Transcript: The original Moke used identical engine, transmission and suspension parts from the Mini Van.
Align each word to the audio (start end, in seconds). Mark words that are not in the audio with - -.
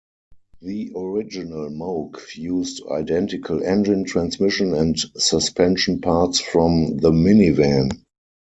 The 0.63 0.93
original 0.95 1.69
Moke 1.69 2.21
used 2.35 2.81
identical 2.89 3.63
engine, 3.63 4.03
transmission 4.03 4.73
and 4.73 4.97
suspension 4.99 6.01
parts 6.01 6.39
from 6.39 6.97
the 6.97 7.11
Mini 7.11 7.51
Van. 7.51 7.89